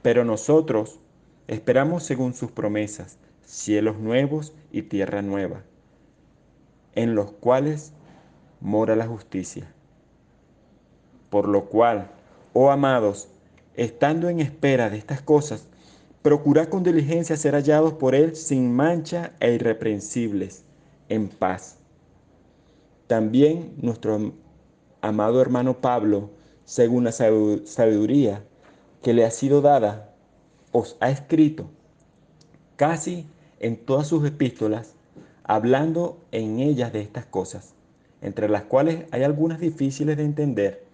[0.01, 0.99] Pero nosotros
[1.47, 5.63] esperamos según sus promesas cielos nuevos y tierra nueva
[6.95, 7.93] en los cuales
[8.61, 9.71] mora la justicia.
[11.29, 12.11] Por lo cual,
[12.53, 13.29] oh amados,
[13.75, 15.67] estando en espera de estas cosas,
[16.21, 20.63] procurad con diligencia ser hallados por Él sin mancha e irreprensibles,
[21.09, 21.77] en paz.
[23.07, 24.33] También nuestro
[25.01, 26.29] amado hermano Pablo,
[26.65, 28.43] según la sabiduría
[29.01, 30.13] que le ha sido dada,
[30.71, 31.69] os ha escrito
[32.77, 33.27] casi
[33.59, 34.95] en todas sus epístolas,
[35.43, 37.73] hablando en ellas de estas cosas,
[38.21, 40.85] entre las cuales hay algunas difíciles de entender,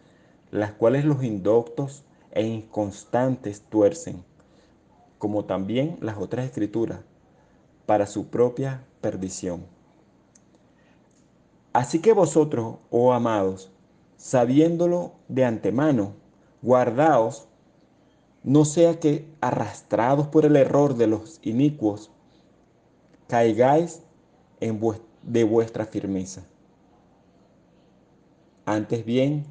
[0.52, 4.24] las cuales los indoctos e inconstantes tuercen,
[5.18, 7.02] como también las otras escrituras,
[7.86, 9.66] para su propia perdición.
[11.74, 13.72] Así que vosotros, oh amados,
[14.18, 16.14] sabiéndolo de antemano,
[16.62, 17.48] guardaos,
[18.44, 22.12] no sea que arrastrados por el error de los inicuos,
[23.28, 24.02] caigáis
[24.60, 24.80] en
[25.24, 26.44] de vuestra firmeza.
[28.66, 29.46] Antes bien,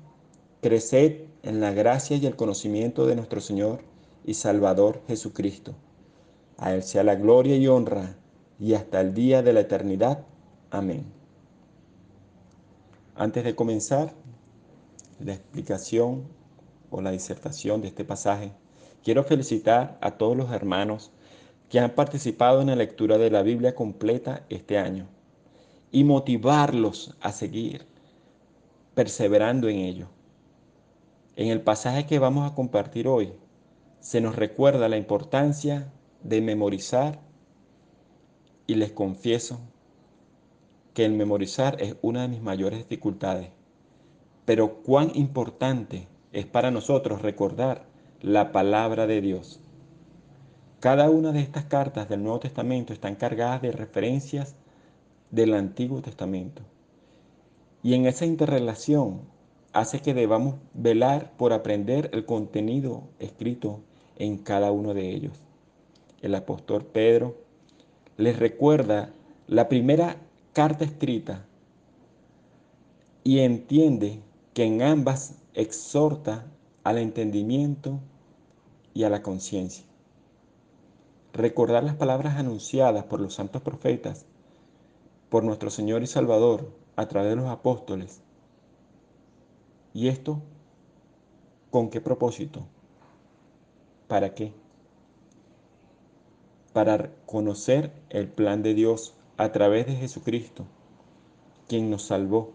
[0.61, 3.81] creced en la gracia y el conocimiento de nuestro Señor
[4.23, 5.75] y Salvador Jesucristo.
[6.59, 8.19] A Él sea la gloria y honra
[8.61, 10.27] y hasta el día de la eternidad.
[10.71, 11.07] Amén.
[13.15, 14.13] Antes de comenzar
[15.21, 16.25] la explicación
[16.91, 18.53] o la disertación de este pasaje,
[19.03, 21.13] quiero felicitar a todos los hermanos
[21.71, 25.07] que han participado en la lectura de la Biblia completa este año
[25.91, 27.87] y motivarlos a seguir
[28.95, 30.18] perseverando en ello.
[31.39, 33.33] En el pasaje que vamos a compartir hoy,
[34.01, 35.93] se nos recuerda la importancia
[36.25, 37.21] de memorizar
[38.67, 39.61] y les confieso
[40.95, 43.51] que el memorizar es una de mis mayores dificultades.
[44.47, 47.85] Pero cuán importante es para nosotros recordar
[48.21, 49.61] la palabra de Dios.
[50.81, 54.57] Cada una de estas cartas del Nuevo Testamento están cargadas de referencias
[55.31, 56.63] del Antiguo Testamento.
[57.85, 59.38] Y en esa interrelación
[59.73, 63.81] hace que debamos velar por aprender el contenido escrito
[64.17, 65.39] en cada uno de ellos.
[66.23, 67.37] El apóstol Pedro
[68.17, 69.13] les recuerda
[69.47, 70.17] la primera
[70.53, 71.47] carta escrita
[73.23, 74.21] y entiende
[74.55, 76.47] que en ambas exhorta
[76.83, 78.01] al entendimiento
[78.95, 79.85] y a la conciencia.
[81.33, 84.27] Recordar las palabras anunciadas por los santos profetas,
[85.29, 88.23] por nuestro Señor y Salvador a través de los apóstoles.
[89.95, 90.43] ¿Y esto
[91.71, 92.67] con qué propósito?
[94.07, 94.53] ¿Para qué?
[96.73, 100.65] Para conocer el plan de Dios a través de Jesucristo,
[101.67, 102.53] quien nos salvó,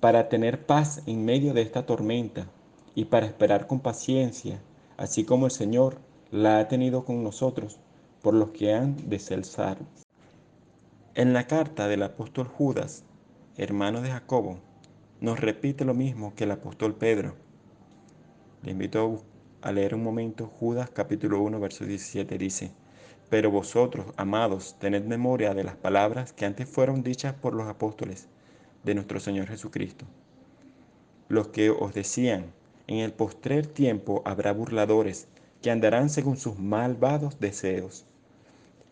[0.00, 2.46] para tener paz en medio de esta tormenta
[2.94, 4.60] y para esperar con paciencia,
[4.96, 5.98] así como el Señor
[6.30, 7.78] la ha tenido con nosotros
[8.22, 9.78] por los que han de ser.
[11.14, 13.04] En la carta del apóstol Judas,
[13.56, 14.58] hermano de Jacobo,
[15.20, 17.34] nos repite lo mismo que el apóstol Pedro.
[18.62, 19.22] Le invito
[19.62, 22.72] a leer un momento Judas capítulo 1, verso 17 dice,
[23.30, 28.28] Pero vosotros, amados, tened memoria de las palabras que antes fueron dichas por los apóstoles
[28.84, 30.04] de nuestro Señor Jesucristo,
[31.28, 32.52] los que os decían,
[32.86, 35.28] en el postrer tiempo habrá burladores
[35.62, 38.04] que andarán según sus malvados deseos.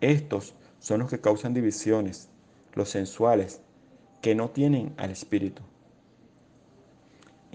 [0.00, 2.28] Estos son los que causan divisiones,
[2.72, 3.60] los sensuales,
[4.20, 5.62] que no tienen al Espíritu.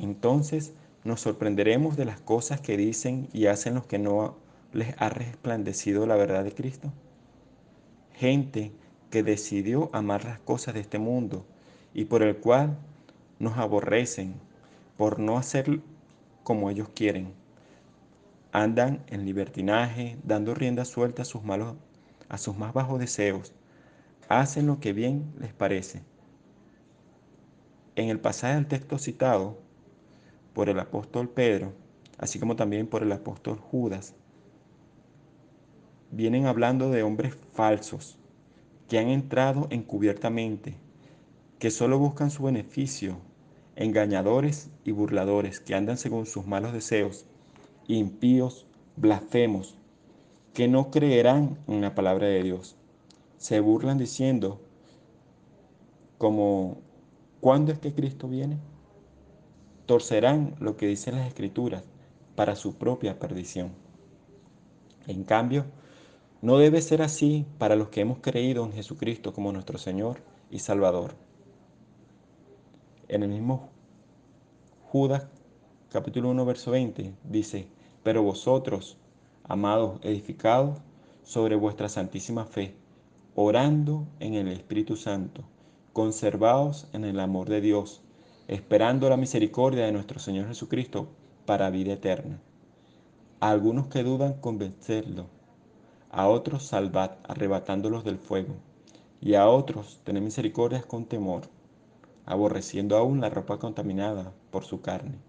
[0.02, 0.74] Entonces
[1.04, 4.38] nos sorprenderemos de las cosas que dicen y hacen los que no
[4.74, 6.91] les ha resplandecido la verdad de Cristo.
[8.14, 8.72] Gente
[9.10, 11.45] que decidió amar las cosas de este mundo
[11.93, 12.78] y por el cual
[13.39, 14.36] nos aborrecen
[14.97, 15.82] por no hacer
[16.43, 17.34] como ellos quieren.
[18.52, 21.76] Andan en libertinaje, dando rienda suelta a sus malos
[22.30, 23.54] a sus más bajos deseos.
[24.30, 26.04] Hacen lo que bien les parece.
[27.95, 29.58] En el pasaje del texto citado,
[30.60, 31.72] por el apóstol Pedro,
[32.18, 34.14] así como también por el apóstol Judas,
[36.12, 38.18] vienen hablando de hombres falsos
[38.89, 40.76] que han entrado encubiertamente,
[41.60, 43.20] que solo buscan su beneficio,
[43.78, 47.26] engañadores y burladores que andan según sus malos deseos,
[47.88, 48.66] impíos,
[48.97, 49.78] blasfemos,
[50.53, 52.76] que no creerán en la palabra de Dios.
[53.38, 54.60] Se burlan diciendo
[56.18, 56.82] como,
[57.39, 58.57] ¿cuándo es que Cristo viene?
[59.90, 61.84] Torcerán lo que dicen las escrituras
[62.36, 63.72] para su propia perdición.
[65.08, 65.66] En cambio,
[66.44, 70.22] no debe ser así para los que hemos creído en Jesucristo como nuestro Señor
[70.52, 71.16] y Salvador.
[73.08, 73.70] En el mismo
[74.92, 75.26] Judas
[75.92, 77.68] capítulo 1 verso 20 dice,
[78.04, 78.96] pero vosotros,
[79.44, 80.78] amados, edificados
[81.24, 82.76] sobre vuestra santísima fe,
[83.34, 85.46] orando en el Espíritu Santo,
[85.94, 88.04] conservados en el amor de Dios,
[88.50, 91.08] esperando la misericordia de nuestro Señor Jesucristo
[91.45, 92.41] para vida eterna.
[93.39, 95.28] A algunos que dudan convencerlo
[96.10, 98.56] a otros salvad, arrebatándolos del fuego,
[99.22, 101.43] y a otros tened misericordia con temor,
[102.26, 105.20] aborreciendo aún la ropa contaminada por su carne.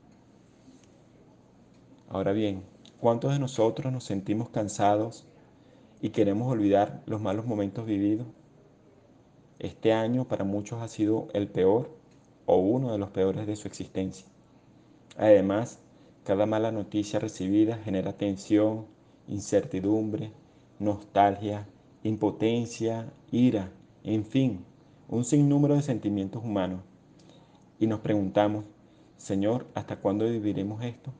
[2.08, 2.64] Ahora bien,
[3.00, 5.26] ¿cuántos de nosotros nos sentimos cansados
[6.00, 8.28] y queremos olvidar los malos momentos vividos?
[9.58, 11.99] Este año para muchos ha sido el peor
[12.50, 14.26] o uno de los peores de su existencia.
[15.16, 15.78] Además,
[16.24, 18.86] cada mala noticia recibida genera tensión,
[19.28, 20.32] incertidumbre,
[20.80, 21.68] nostalgia,
[22.02, 23.70] impotencia, ira,
[24.02, 24.64] en fin,
[25.08, 26.80] un sinnúmero de sentimientos humanos.
[27.78, 28.64] Y nos preguntamos,
[29.16, 31.12] Señor, ¿hasta cuándo viviremos esto?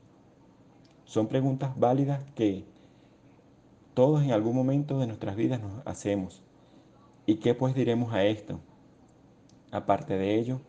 [1.05, 2.65] Son preguntas válidas que
[3.93, 6.41] todos en algún momento de nuestras vidas nos hacemos.
[7.25, 8.59] ¿Y qué pues diremos a esto?
[9.71, 10.59] Aparte de ello,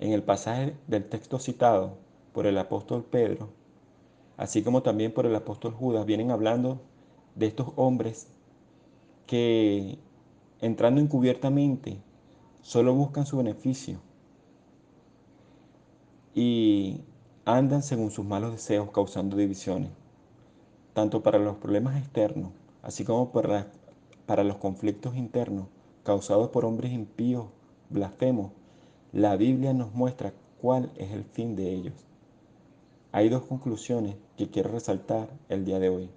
[0.00, 1.96] en el pasaje del texto citado
[2.32, 3.48] por el apóstol Pedro,
[4.36, 6.80] así como también por el apóstol Judas, vienen hablando
[7.34, 8.28] de estos hombres
[9.26, 9.98] que
[10.60, 11.98] entrando encubiertamente
[12.62, 13.98] solo buscan su beneficio
[16.34, 17.00] y
[17.44, 19.90] andan según sus malos deseos causando divisiones,
[20.92, 22.50] tanto para los problemas externos,
[22.82, 23.68] así como para,
[24.42, 25.66] los conflictos internos
[26.02, 27.46] causados por hombres impíos,
[27.90, 28.50] blasfemos.
[29.14, 31.94] La Biblia nos muestra cuál es el fin de ellos.
[33.12, 36.10] Hay dos conclusiones que quiero resaltar el día de hoy.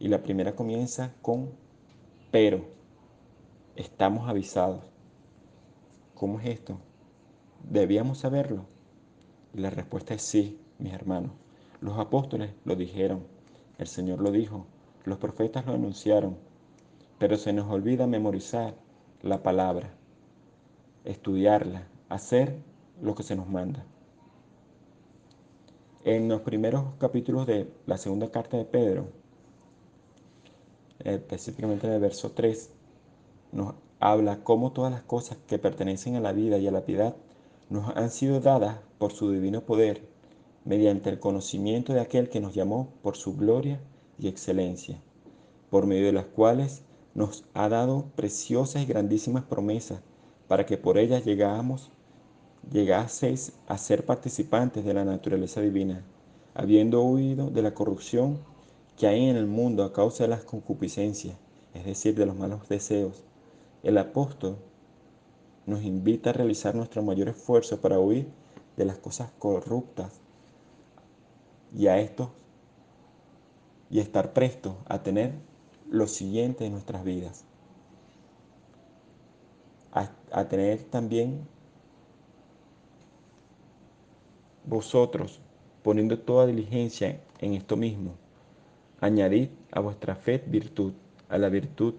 [0.00, 1.50] Y la primera comienza con
[2.32, 2.64] pero.
[3.76, 4.82] Estamos avisados.
[6.16, 6.76] ¿Cómo es esto?
[7.70, 8.66] ¿Debíamos saberlo?
[9.52, 11.30] Y la respuesta es sí, mis hermanos.
[11.80, 13.22] Los apóstoles lo dijeron,
[13.78, 14.66] el Señor lo dijo,
[15.04, 16.36] los profetas lo anunciaron,
[17.16, 18.74] pero se nos olvida memorizar
[19.22, 19.94] la palabra,
[21.04, 22.56] estudiarla, hacer
[23.02, 23.84] lo que se nos manda.
[26.04, 29.08] En los primeros capítulos de la segunda carta de Pedro,
[31.00, 32.70] específicamente en el verso 3,
[33.52, 37.16] nos habla cómo todas las cosas que pertenecen a la vida y a la piedad
[37.68, 40.06] nos han sido dadas por su divino poder,
[40.64, 43.80] mediante el conocimiento de aquel que nos llamó por su gloria
[44.18, 45.00] y excelencia,
[45.68, 46.82] por medio de las cuales
[47.14, 50.00] nos ha dado preciosas y grandísimas promesas,
[50.46, 51.90] para que por ellas llegamos,
[52.70, 56.04] llegaseis a ser participantes de la naturaleza divina,
[56.54, 58.38] habiendo huido de la corrupción
[58.96, 61.36] que hay en el mundo a causa de las concupiscencias,
[61.74, 63.24] es decir, de los malos deseos.
[63.82, 64.56] El apóstol
[65.66, 68.28] nos invita a realizar nuestro mayor esfuerzo para huir
[68.76, 70.20] de las cosas corruptas
[71.76, 72.30] y a esto
[73.90, 75.32] y estar presto a tener
[75.90, 77.44] lo siguiente en nuestras vidas.
[80.32, 81.46] A tener también
[84.66, 85.40] vosotros
[85.82, 88.14] poniendo toda diligencia en esto mismo.
[89.00, 90.94] Añadid a vuestra fe virtud,
[91.28, 91.94] a la virtud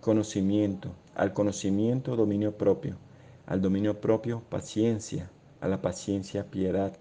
[0.00, 2.96] conocimiento, al conocimiento dominio propio,
[3.46, 6.92] al dominio propio paciencia, a la paciencia piedad,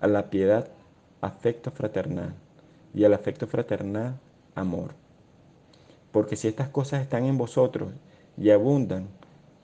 [0.00, 0.68] a la piedad
[1.20, 2.34] afecto fraternal
[2.92, 4.18] y al afecto fraternal
[4.54, 4.94] amor.
[6.12, 7.92] Porque si estas cosas están en vosotros
[8.36, 9.08] y abundan,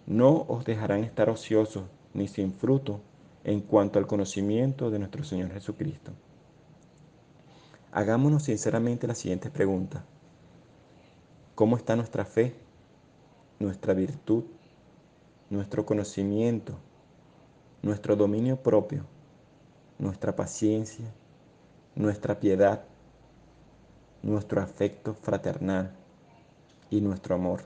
[0.06, 3.00] no os dejarán estar ociosos ni sin fruto
[3.45, 6.12] en cuanto al conocimiento de nuestro Señor Jesucristo.
[7.93, 10.05] Hagámonos sinceramente la siguiente pregunta.
[11.55, 12.55] ¿Cómo está nuestra fe,
[13.59, 14.45] nuestra virtud,
[15.49, 16.78] nuestro conocimiento,
[17.82, 19.05] nuestro dominio propio,
[19.99, 21.07] nuestra paciencia,
[21.97, 22.84] nuestra piedad,
[24.22, 25.93] nuestro afecto fraternal
[26.91, 27.64] y nuestro amor?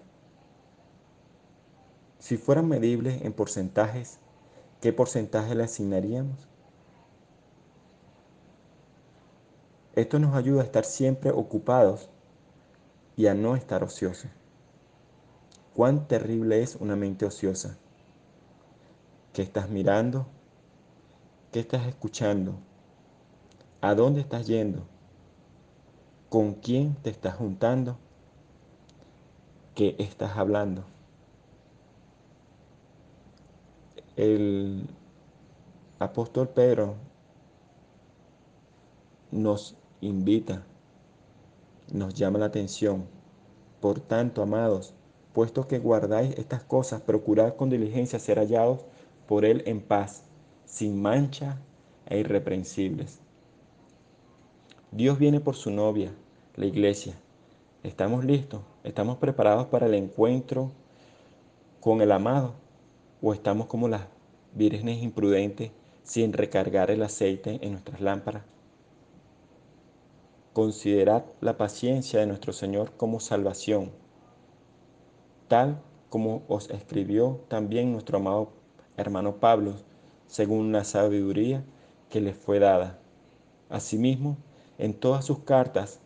[2.18, 4.18] Si fueran medibles en porcentajes,
[4.84, 6.46] ¿qué porcentaje le asignaríamos?
[9.94, 12.10] Esto nos ayuda a estar siempre ocupados
[13.16, 14.30] y a no estar ociosos.
[15.72, 17.78] Cuán terrible es una mente ociosa.
[19.32, 20.26] ¿Qué estás mirando?
[21.50, 22.58] ¿Qué estás escuchando?
[23.80, 24.86] ¿A dónde estás yendo?
[26.28, 27.96] ¿Con quién te estás juntando?
[29.74, 30.84] ¿Qué estás hablando?
[34.16, 34.86] El
[35.98, 36.94] apóstol Pedro
[39.32, 40.62] nos invita,
[41.92, 43.06] nos llama la atención.
[43.80, 44.94] Por tanto, amados,
[45.32, 48.84] puesto que guardáis estas cosas, procurad con diligencia ser hallados
[49.26, 50.22] por Él en paz,
[50.64, 51.58] sin mancha
[52.06, 53.18] e irreprensibles.
[54.92, 56.14] Dios viene por su novia,
[56.54, 57.14] la iglesia.
[57.82, 58.62] ¿Estamos listos?
[58.84, 60.70] ¿Estamos preparados para el encuentro
[61.80, 62.63] con el amado?
[63.26, 64.02] ¿O estamos como las
[64.52, 65.70] vírgenes imprudentes
[66.02, 68.42] sin recargar el aceite en nuestras lámparas?
[70.52, 73.92] Considerad la paciencia de nuestro Señor como salvación,
[75.48, 78.52] tal como os escribió también nuestro amado
[78.98, 79.72] hermano Pablo,
[80.26, 81.64] según la sabiduría
[82.10, 82.98] que les fue dada.
[83.70, 84.36] Asimismo,
[84.76, 85.98] en todas sus cartas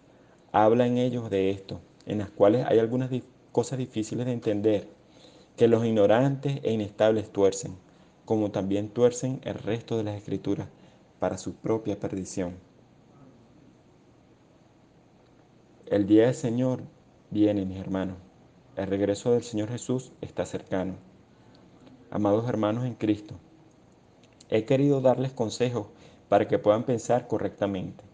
[0.53, 3.11] habla en ellos de esto, en las cuales hay algunas
[3.51, 4.98] cosas difíciles de entender,
[5.59, 7.77] que los ignorantes e inestables tuercen,
[8.25, 10.69] como también tuercen el resto de las escrituras
[11.19, 12.55] para su propia perdición.
[15.87, 16.83] El día del Señor
[17.31, 18.19] viene, mis hermanos.
[18.77, 20.95] El regreso del Señor Jesús está cercano.
[22.13, 23.35] Amados hermanos en Cristo,
[24.51, 25.89] he querido darles consejos
[26.29, 28.05] para que puedan pensar correctamente.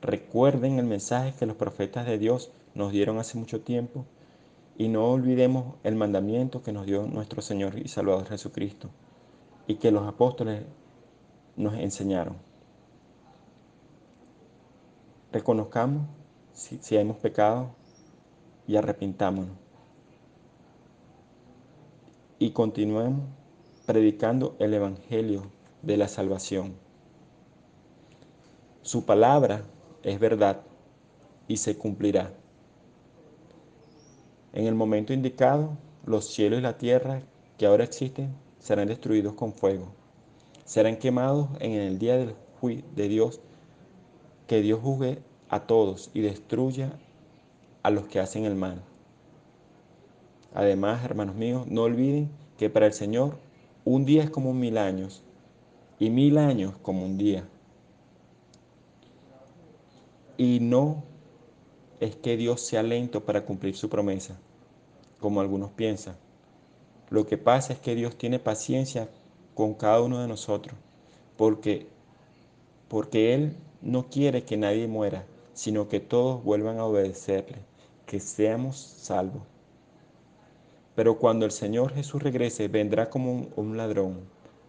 [0.00, 4.06] Recuerden el mensaje que los profetas de Dios nos dieron hace mucho tiempo
[4.78, 8.90] y no olvidemos el mandamiento que nos dio nuestro Señor y Salvador Jesucristo
[9.66, 10.62] y que los apóstoles
[11.56, 12.36] nos enseñaron.
[15.32, 16.06] Reconozcamos
[16.52, 17.70] si, si hemos pecado
[18.66, 19.56] y arrepintámonos.
[22.38, 23.24] Y continuemos
[23.86, 25.50] predicando el Evangelio
[25.82, 26.74] de la salvación.
[28.82, 29.62] Su palabra
[30.02, 30.60] es verdad
[31.48, 32.32] y se cumplirá.
[34.56, 35.76] En el momento indicado,
[36.06, 37.20] los cielos y la tierra
[37.58, 39.92] que ahora existen serán destruidos con fuego.
[40.64, 43.38] Serán quemados en el día del juicio de Dios,
[44.46, 45.18] que Dios juzgue
[45.50, 46.98] a todos y destruya
[47.82, 48.80] a los que hacen el mal.
[50.54, 53.36] Además, hermanos míos, no olviden que para el Señor
[53.84, 55.22] un día es como mil años
[55.98, 57.46] y mil años como un día.
[60.38, 61.04] Y no
[62.00, 64.38] es que Dios sea lento para cumplir su promesa,
[65.20, 66.16] como algunos piensan.
[67.10, 69.08] Lo que pasa es que Dios tiene paciencia
[69.54, 70.76] con cada uno de nosotros,
[71.36, 71.86] porque,
[72.88, 77.58] porque Él no quiere que nadie muera, sino que todos vuelvan a obedecerle,
[78.04, 79.42] que seamos salvos.
[80.96, 84.20] Pero cuando el Señor Jesús regrese, vendrá como un, ladrón.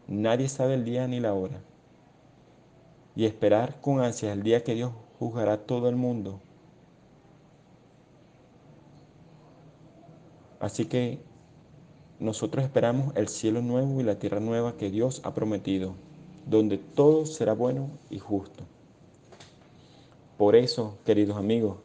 [0.08, 1.62] Nadie sabe el día ni la hora.
[3.16, 6.42] Y esperar con ansias el día que Dios juzgará a todo el mundo.
[10.60, 11.20] Así que
[12.20, 15.94] nosotros esperamos el cielo nuevo y la tierra nueva que Dios ha prometido,
[16.48, 18.64] donde todo será bueno y justo.
[20.38, 21.78] Por eso, queridos amigos,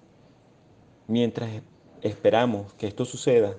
[1.07, 1.51] mientras
[2.01, 3.57] esperamos que esto suceda,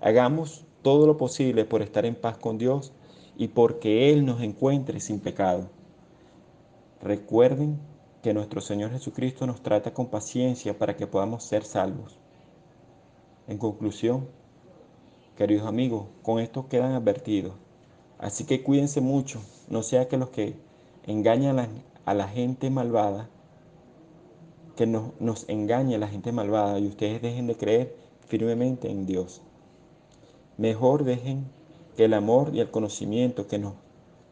[0.00, 2.92] hagamos todo lo posible por estar en paz con Dios
[3.36, 5.68] y porque Él nos encuentre sin pecado.
[7.02, 7.78] Recuerden
[8.22, 12.18] que nuestro Señor Jesucristo nos trata con paciencia para que podamos ser salvos.
[13.46, 14.26] En conclusión,
[15.36, 17.54] queridos amigos, con esto quedan advertidos.
[18.18, 20.54] Así que cuídense mucho, no sea que los que
[21.06, 21.58] engañan
[22.06, 23.28] a la, a gente malvada,
[24.76, 29.42] que nos, nos engañe la gente malvada y ustedes dejen de creer firmemente en Dios.
[30.56, 31.46] Mejor dejen
[31.96, 33.74] que el amor y el conocimiento que nos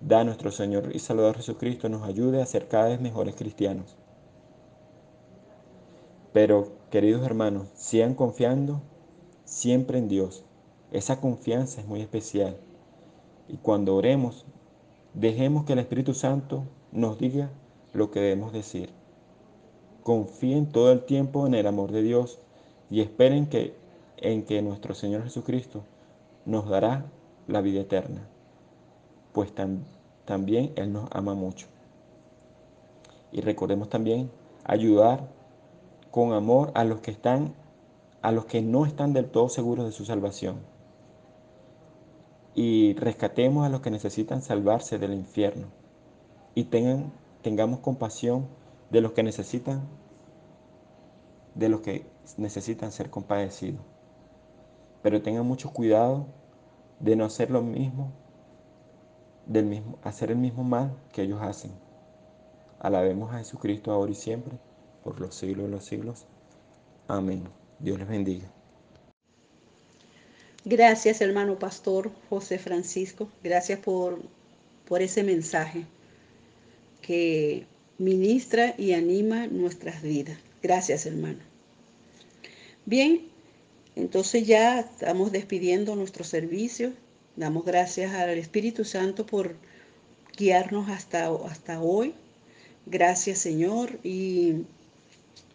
[0.00, 3.96] da nuestro Señor y Salvador Jesucristo nos ayude a ser cada vez mejores cristianos.
[6.32, 8.80] Pero, queridos hermanos, sigan confiando
[9.44, 10.44] siempre en Dios.
[10.92, 12.56] Esa confianza es muy especial.
[13.48, 14.44] Y cuando oremos,
[15.14, 17.50] dejemos que el Espíritu Santo nos diga
[17.92, 18.90] lo que debemos decir.
[20.04, 22.38] Confíen todo el tiempo en el amor de Dios
[22.90, 23.74] y esperen que,
[24.18, 25.82] en que nuestro Señor Jesucristo
[26.46, 27.06] nos dará
[27.48, 28.28] la vida eterna
[29.32, 29.52] pues
[30.24, 31.66] también Él nos ama mucho.
[33.32, 34.30] Y recordemos también
[34.64, 35.26] ayudar
[36.10, 37.54] con amor a los que están,
[38.20, 40.56] a los que no están del todo seguros de su salvación.
[42.54, 45.68] Y rescatemos a los que necesitan salvarse del infierno.
[46.54, 48.46] Y tengan, tengamos compasión
[48.90, 49.82] de los que necesitan,
[51.54, 53.80] de los que necesitan ser compadecidos.
[55.02, 56.26] Pero tengan mucho cuidado
[57.00, 58.12] de no hacer lo mismo
[59.46, 61.72] del mismo, hacer el mismo mal que ellos hacen.
[62.78, 64.58] Alabemos a Jesucristo ahora y siempre,
[65.02, 66.26] por los siglos de los siglos.
[67.08, 67.44] Amén.
[67.78, 68.61] Dios les bendiga.
[70.64, 73.28] Gracias, hermano pastor José Francisco.
[73.42, 74.22] Gracias por,
[74.86, 75.84] por ese mensaje
[77.00, 77.66] que
[77.98, 80.38] ministra y anima nuestras vidas.
[80.62, 81.40] Gracias, hermano.
[82.86, 83.22] Bien,
[83.96, 86.92] entonces ya estamos despidiendo nuestro servicio.
[87.36, 89.56] Damos gracias al Espíritu Santo por
[90.36, 92.14] guiarnos hasta, hasta hoy.
[92.86, 94.64] Gracias Señor y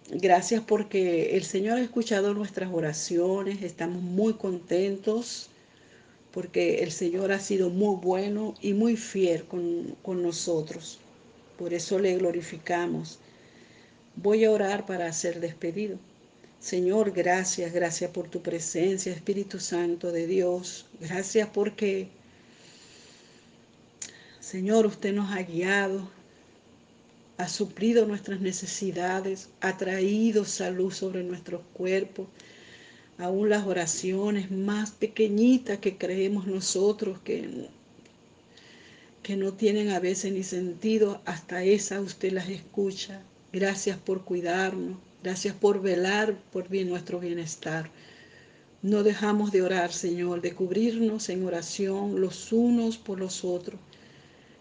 [0.09, 3.61] gracias porque el Señor ha escuchado nuestras oraciones.
[3.61, 5.49] Estamos muy contentos
[6.31, 10.99] porque el Señor ha sido muy bueno y muy fiel con, con nosotros.
[11.57, 13.19] Por eso le glorificamos.
[14.15, 15.97] Voy a orar para ser despedido.
[16.59, 20.87] Señor, gracias, gracias por tu presencia, Espíritu Santo de Dios.
[20.99, 22.09] Gracias porque,
[24.39, 26.09] Señor, usted nos ha guiado,
[27.37, 32.27] ha suplido nuestras necesidades, ha traído salud sobre nuestros cuerpos.
[33.17, 37.67] Aún las oraciones más pequeñitas que creemos nosotros que,
[39.23, 43.21] que no tienen a veces ni sentido, hasta esas usted las escucha.
[43.53, 44.97] Gracias por cuidarnos.
[45.23, 47.89] Gracias por velar por bien nuestro bienestar.
[48.83, 53.79] No dejamos de orar, Señor, de cubrirnos en oración los unos por los otros,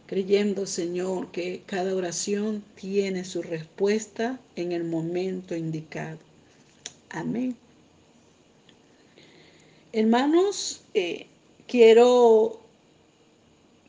[0.07, 6.19] creyendo, Señor, que cada oración tiene su respuesta en el momento indicado.
[7.11, 7.57] Amén.
[9.93, 11.27] Hermanos, eh,
[11.67, 12.61] quiero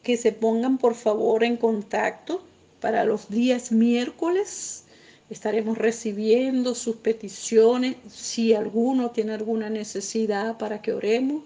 [0.03, 2.43] que se pongan por favor en contacto
[2.80, 4.84] para los días miércoles
[5.30, 7.97] Estaremos recibiendo sus peticiones.
[8.09, 11.43] Si alguno tiene alguna necesidad para que oremos,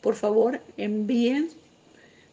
[0.00, 1.50] por favor envíen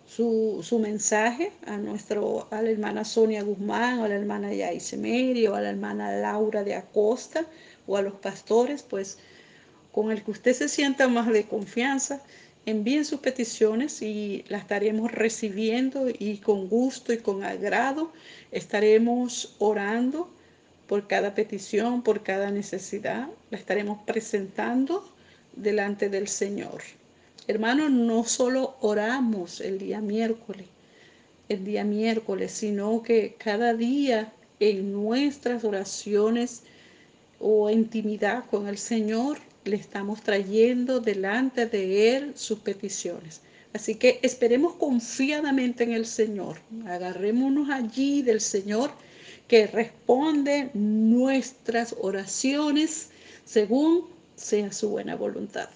[0.08, 5.47] su, mensaje a, nuestro, a la hermana Sonia Guzmán, o a la hermana Yaise Meri,
[5.47, 7.45] o a la hermana Laura de Acosta,
[7.86, 9.20] o a los pastores, pues
[9.91, 12.22] con el que usted se sienta más de confianza,
[12.66, 18.12] envíen sus peticiones y las estaremos recibiendo y con gusto y con agrado
[18.51, 20.30] estaremos orando
[20.88, 23.28] por cada petición, por cada necesidad.
[23.51, 25.10] La estaremos presentando
[25.55, 26.82] delante del Señor.
[27.47, 30.67] Hermanos, no solo oramos el día miércoles,
[31.49, 36.63] el día miércoles, sino que cada día en nuestras oraciones
[37.39, 43.41] o intimidad con el Señor le estamos trayendo delante de Él sus peticiones.
[43.73, 46.57] Así que esperemos confiadamente en el Señor.
[46.86, 48.91] Agarrémonos allí del Señor
[49.47, 53.09] que responde nuestras oraciones
[53.45, 54.05] según
[54.36, 55.69] sea su buena voluntad.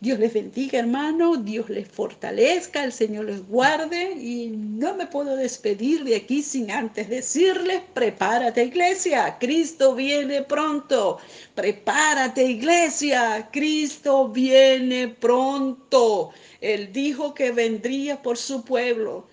[0.00, 5.34] Dios les bendiga, hermano, Dios les fortalezca, el Señor les guarde y no me puedo
[5.34, 11.18] despedir de aquí sin antes decirles, prepárate iglesia, Cristo viene pronto,
[11.56, 16.30] prepárate iglesia, Cristo viene pronto.
[16.60, 19.26] Él dijo que vendría por su pueblo.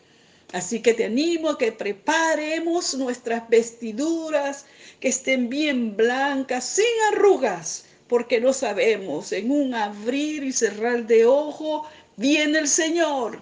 [0.52, 4.66] Así que te animo a que preparemos nuestras vestiduras,
[5.00, 11.26] que estén bien blancas, sin arrugas, porque no sabemos, en un abrir y cerrar de
[11.26, 11.88] ojo,
[12.18, 13.42] viene el Señor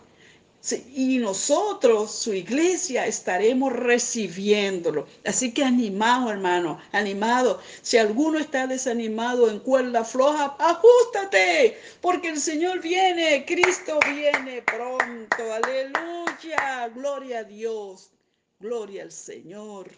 [0.96, 5.08] y nosotros, su iglesia, estaremos recibiéndolo.
[5.26, 7.60] Así que animado, hermano, animado.
[7.82, 15.54] Si alguno está desanimado en cuerda floja, ajustate, porque el Señor viene, Cristo viene pronto.
[15.54, 18.14] Aleluya, gloria a Dios,
[18.60, 19.92] gloria al Señor.